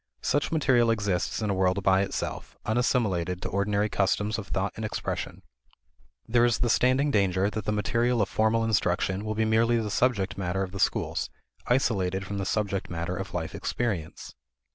Such 0.23 0.51
material 0.51 0.89
exists 0.89 1.43
in 1.43 1.51
a 1.51 1.53
world 1.53 1.83
by 1.83 2.01
itself, 2.01 2.57
unassimilated 2.65 3.39
to 3.43 3.49
ordinary 3.49 3.87
customs 3.87 4.39
of 4.39 4.47
thought 4.47 4.73
and 4.75 4.83
expression. 4.83 5.43
There 6.27 6.43
is 6.43 6.57
the 6.57 6.71
standing 6.71 7.11
danger 7.11 7.51
that 7.51 7.65
the 7.65 7.71
material 7.71 8.19
of 8.19 8.27
formal 8.27 8.63
instruction 8.63 9.23
will 9.23 9.35
be 9.35 9.45
merely 9.45 9.77
the 9.77 9.91
subject 9.91 10.39
matter 10.39 10.63
of 10.63 10.71
the 10.71 10.79
schools, 10.79 11.29
isolated 11.67 12.25
from 12.25 12.39
the 12.39 12.45
subject 12.47 12.89
matter 12.89 13.15
of 13.15 13.35
life 13.35 13.53
experience. 13.53 14.33